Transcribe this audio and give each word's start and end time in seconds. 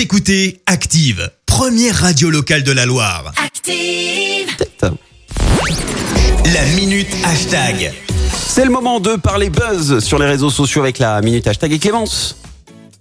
Vous 0.00 0.04
écoutez 0.04 0.62
Active, 0.64 1.30
première 1.44 1.94
radio 1.94 2.30
locale 2.30 2.62
de 2.62 2.72
la 2.72 2.86
Loire. 2.86 3.34
Active. 3.44 4.48
La 4.80 6.64
minute 6.74 7.14
hashtag. 7.22 7.92
C'est 8.32 8.64
le 8.64 8.70
moment 8.70 8.98
de 9.00 9.16
parler 9.16 9.50
buzz 9.50 9.98
sur 9.98 10.18
les 10.18 10.24
réseaux 10.24 10.48
sociaux 10.48 10.80
avec 10.80 10.98
la 11.00 11.20
minute 11.20 11.46
hashtag 11.46 11.74
et 11.74 11.78
Clémence. 11.78 12.38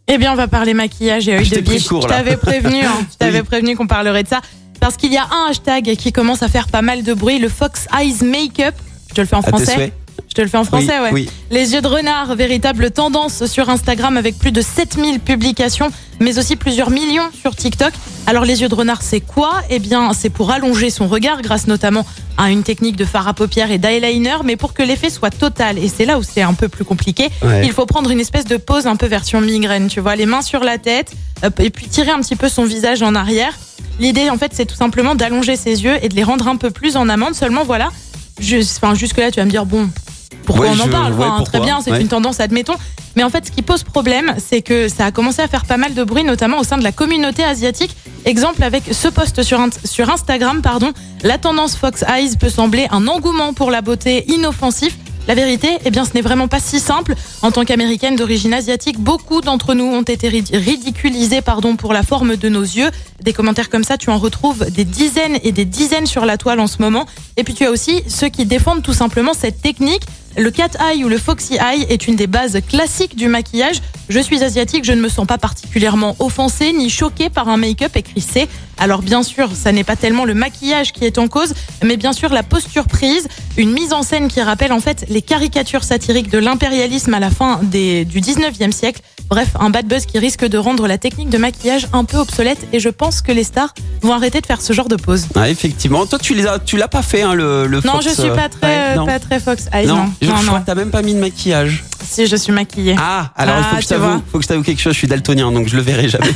Eh 0.10 0.18
bien, 0.18 0.34
on 0.34 0.36
va 0.36 0.50
parler 0.50 0.74
maquillage 0.74 1.30
et 1.30 1.38
œil 1.38 1.48
de 1.48 1.62
biche. 1.62 1.88
court, 1.88 2.02
je 2.02 2.08
t'avais 2.10 2.36
prévenu, 2.36 2.82
hein, 2.82 3.08
je 3.10 3.16
t'avais 3.18 3.40
Oui. 3.40 3.46
prévenu 3.46 3.78
qu'on 3.78 3.88
parlerait 3.88 4.24
de 4.24 4.28
ça. 4.28 4.42
Parce 4.82 4.98
qu'il 4.98 5.14
y 5.14 5.18
a 5.18 5.24
un 5.24 5.52
hashtag 5.52 5.96
qui 5.96 6.12
commence 6.12 6.44
à 6.44 6.50
faire 6.50 6.68
pas 6.68 6.82
mal 6.82 7.04
de 7.04 7.14
bruit, 7.14 7.40
le 7.40 7.48
Fox 7.48 7.88
Eyes 7.98 8.26
Makeup. 8.26 8.76
Je 9.08 9.14
te 9.16 9.22
le 9.22 9.28
fais 9.28 9.38
en 9.38 9.40
À 9.40 9.48
français. 9.48 9.94
Je 10.30 10.36
te 10.36 10.42
le 10.42 10.48
fais 10.48 10.58
en 10.58 10.64
français, 10.64 10.94
Oui, 11.00 11.04
ouais. 11.06 11.10
oui. 11.12 11.30
Les 11.50 11.74
yeux 11.74 11.82
de 11.82 11.88
renard, 11.88 12.36
véritable 12.36 12.92
tendance 12.92 13.46
sur 13.48 13.68
Instagram 13.70 14.16
avec 14.16 14.38
plus 14.38 14.52
de 14.52 14.62
7000 14.62 15.20
publications, 15.20 15.90
mais 16.20 16.38
aussi 16.38 16.56
plusieurs 16.56 16.92
millions 16.92 17.30
sur 17.42 17.56
TikTok. 17.56 17.92
Alors 18.28 18.46
les 18.46 18.62
yeux 18.62 18.70
de 18.70 18.76
renard, 18.76 19.02
c'est 19.02 19.22
quoi? 19.22 19.62
Eh 19.72 19.80
bien, 19.80 20.14
c'est 20.14 20.30
pour 20.30 20.52
allonger 20.52 20.92
son 20.92 21.08
regard 21.08 21.42
grâce 21.42 21.66
notamment 21.66 22.06
à 22.38 22.52
une 22.52 22.62
technique 22.62 22.96
de 22.96 23.06
fard 23.06 23.28
à 23.28 23.34
paupières 23.34 23.72
et 23.72 23.80
d'eyeliner, 23.80 24.36
mais 24.46 24.56
pour 24.56 24.74
que 24.74 24.84
l'effet 24.84 25.10
soit 25.10 25.32
total, 25.32 25.80
et 25.80 25.88
c'est 25.90 26.06
là 26.06 26.20
où 26.20 26.24
c'est 26.24 26.44
un 26.44 26.54
peu 26.54 26.70
plus 26.70 26.86
compliqué, 26.86 27.30
Ouais. 27.42 27.66
il 27.66 27.72
faut 27.72 27.88
prendre 27.88 28.12
une 28.12 28.20
espèce 28.20 28.46
de 28.46 28.58
pose 28.58 28.86
un 28.86 28.96
peu 28.98 29.08
version 29.08 29.42
migraine, 29.42 29.88
tu 29.88 30.00
vois, 30.00 30.16
les 30.16 30.28
mains 30.28 30.44
sur 30.44 30.64
la 30.64 30.78
tête, 30.78 31.12
et 31.60 31.70
puis 31.72 31.88
tirer 31.88 32.12
un 32.12 32.20
petit 32.20 32.36
peu 32.36 32.50
son 32.50 32.66
visage 32.66 33.02
en 33.02 33.16
arrière. 33.16 33.54
L'idée, 34.00 34.30
en 34.30 34.38
fait, 34.38 34.52
c'est 34.54 34.66
tout 34.66 34.76
simplement 34.76 35.16
d'allonger 35.16 35.56
ses 35.56 35.84
yeux 35.84 35.98
et 36.04 36.08
de 36.08 36.16
les 36.16 36.24
rendre 36.24 36.48
un 36.48 36.56
peu 36.56 36.70
plus 36.70 36.96
en 36.98 37.10
amande. 37.10 37.34
Seulement, 37.34 37.64
voilà, 37.66 37.90
enfin, 38.40 38.94
jusque-là, 38.96 39.32
tu 39.32 39.40
vas 39.42 39.46
me 39.46 39.52
dire, 39.52 39.66
bon, 39.66 39.90
pourquoi 40.50 40.66
Ouais, 40.66 40.72
on 40.76 40.82
en 40.82 40.86
je- 40.86 40.90
parle 40.92 41.14
ouais, 41.14 41.26
Enfin, 41.28 41.44
Très 41.44 41.60
bien, 41.60 41.80
c'est 41.84 41.92
Ouais. 41.92 42.02
une 42.02 42.08
tendance, 42.08 42.40
admettons. 42.40 42.74
Mais 43.16 43.24
en 43.24 43.30
fait, 43.30 43.46
ce 43.46 43.52
qui 43.52 43.62
pose 43.62 43.84
problème, 43.84 44.34
c'est 44.40 44.62
que 44.64 44.88
ça 44.90 45.06
a 45.06 45.12
commencé 45.12 45.44
à 45.44 45.48
faire 45.48 45.66
pas 45.66 45.78
mal 45.78 45.94
de 45.94 46.04
bruit, 46.04 46.24
notamment 46.24 46.58
au 46.60 46.64
sein 46.64 46.78
de 46.78 46.84
la 46.84 46.92
communauté 46.92 47.44
asiatique. 47.44 47.96
Exemple 48.26 48.64
avec 48.64 48.84
ce 48.92 49.08
post 49.10 49.44
sur, 49.44 49.60
sur 49.86 50.10
Instagram, 50.10 50.62
pardon, 50.64 50.92
la 51.24 51.38
tendance 51.38 51.76
Fox 51.76 52.04
Eyes 52.08 52.36
peut 52.40 52.50
sembler 52.50 52.88
un 52.90 53.08
engouement 53.08 53.54
pour 53.54 53.70
la 53.70 53.82
beauté 53.82 54.26
inoffensif. 54.32 54.98
La 55.28 55.36
vérité, 55.36 55.68
eh 55.86 55.92
bien, 55.92 56.06
ce 56.06 56.12
n'est 56.16 56.22
vraiment 56.22 56.48
pas 56.48 56.60
si 56.60 56.80
simple. 56.80 57.14
En 57.44 57.52
tant 57.52 57.64
qu'américaine 57.64 58.16
d'origine 58.16 58.52
asiatique, 58.52 59.00
beaucoup 59.00 59.42
d'entre 59.42 59.76
nous 59.76 59.84
ont 59.86 60.02
été 60.02 60.28
rid- 60.28 60.50
ridiculisés, 60.56 61.42
pardon, 61.42 61.76
pour 61.76 61.94
la 61.94 62.02
forme 62.02 62.36
de 62.36 62.50
nos 62.50 62.64
yeux. 62.64 62.90
Des 63.22 63.32
commentaires 63.34 63.70
comme 63.70 63.84
ça, 63.84 63.98
tu 63.98 64.10
en 64.10 64.18
retrouves 64.18 64.72
des 64.72 64.86
dizaines 64.86 65.38
et 65.44 65.52
des 65.52 65.66
dizaines 65.66 66.08
sur 66.08 66.26
la 66.26 66.38
toile 66.38 66.60
en 66.60 66.66
ce 66.66 66.78
moment. 66.82 67.06
Et 67.38 67.44
puis 67.44 67.54
tu 67.54 67.64
as 67.64 67.70
aussi 67.70 68.02
ceux 68.08 68.30
qui 68.30 68.46
défendent 68.46 68.82
tout 68.82 68.94
simplement 68.94 69.34
cette 69.34 69.62
technique. 69.62 70.02
Le 70.40 70.52
cat 70.52 70.70
eye 70.80 71.04
ou 71.04 71.10
le 71.10 71.18
foxy 71.18 71.56
eye 71.56 71.86
est 71.90 72.08
une 72.08 72.16
des 72.16 72.26
bases 72.26 72.58
classiques 72.66 73.18
du 73.18 73.28
maquillage. 73.28 73.82
Je 74.08 74.22
suis 74.22 74.42
asiatique, 74.42 74.86
je 74.86 74.94
ne 74.94 75.02
me 75.02 75.10
sens 75.10 75.28
pas 75.28 75.38
particulièrement 75.38 76.16
offensée 76.20 76.72
ni 76.72 76.90
choquée 76.90 77.30
par 77.30 77.50
un 77.50 77.58
make-up 77.58 77.98
écrit 77.98 78.22
C. 78.22 78.48
Alors 78.78 79.02
bien 79.02 79.22
sûr, 79.22 79.50
ça 79.54 79.74
n'est 79.74 79.84
pas 79.84 79.98
tellement 79.98 80.24
le 80.24 80.34
maquillage 80.34 80.94
qui 80.94 81.04
est 81.04 81.18
en 81.18 81.28
cause, 81.28 81.54
mais 81.84 81.98
bien 81.98 82.14
sûr 82.14 82.30
la 82.30 82.44
posture 82.44 82.86
prise, 82.86 83.28
une 83.60 83.74
mise 83.74 83.92
en 83.92 84.04
scène 84.04 84.30
qui 84.30 84.42
rappelle 84.42 84.72
en 84.72 84.80
fait 84.80 85.06
les 85.10 85.22
caricatures 85.22 85.84
satiriques 85.84 86.30
de 86.32 86.38
l'impérialisme 86.38 87.14
à 87.14 87.20
la 87.20 87.30
fin 87.30 87.60
des, 87.62 88.06
du 88.06 88.22
19e 88.22 88.72
siècle. 88.72 89.02
Bref, 89.30 89.50
un 89.60 89.70
bad 89.70 89.86
buzz 89.86 90.06
qui 90.06 90.18
risque 90.18 90.46
de 90.46 90.58
rendre 90.58 90.88
la 90.88 90.98
technique 90.98 91.30
de 91.30 91.38
maquillage 91.38 91.88
un 91.94 92.04
peu 92.06 92.18
obsolète 92.18 92.60
et 92.74 92.80
je 92.80 92.88
pense 92.90 93.22
que 93.22 93.32
les 93.34 93.44
stars 93.44 93.74
vont 94.02 94.14
arrêter 94.14 94.40
de 94.42 94.46
faire 94.46 94.62
ce 94.62 94.72
genre 94.74 94.88
de 94.88 94.96
pose. 94.96 95.28
Ah, 95.36 95.50
effectivement. 95.50 96.06
Toi, 96.06 96.18
tu 96.20 96.34
les 96.34 96.48
as, 96.48 96.58
tu 96.60 96.78
l'as 96.78 96.88
pas 96.88 97.02
fait, 97.04 97.22
hein, 97.22 97.34
le, 97.36 97.68
le 97.68 97.82
Non, 97.84 97.94
Fox, 97.94 98.06
je 98.06 98.10
suis 98.14 98.30
euh, 98.30 98.36
pas 98.36 98.48
très, 98.50 98.90
ouais, 98.92 98.96
non. 98.96 99.06
pas 99.06 99.20
très 99.20 99.40
fox 99.42 99.66
eyes, 99.74 99.86
Non, 99.88 99.98
non. 99.98 100.06
je, 100.22 100.28
non, 100.28 100.36
je 100.38 100.42
crois 100.46 100.54
non. 100.58 100.62
que 100.62 100.66
t'as 100.66 100.76
même 100.76 100.90
pas 100.90 101.02
mis 101.02 101.14
de 101.14 101.20
maquillage. 101.20 101.84
Si, 102.04 102.26
je 102.28 102.36
suis 102.38 102.52
maquillée. 102.54 102.96
Ah, 102.98 103.32
alors 103.36 103.58
il 103.58 103.64
faut 103.64 103.70
Ah, 103.74 103.78
que 103.78 103.84
je 103.84 103.88
t'avoue, 103.90 104.22
faut 104.32 104.38
que 104.40 104.44
je 104.44 104.48
t'avoue 104.48 104.64
quelque 104.64 104.82
chose. 104.82 104.94
Je 104.94 104.98
suis 105.00 105.08
daltonien, 105.08 105.52
donc 105.52 105.68
je 105.68 105.76
le 105.76 105.82
verrai 105.84 106.08
jamais. 106.10 106.32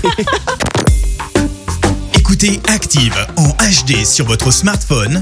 Écoutez 2.16 2.60
Active 2.68 3.16
en 3.38 3.50
HD 3.50 4.06
sur 4.06 4.26
votre 4.26 4.52
smartphone, 4.52 5.22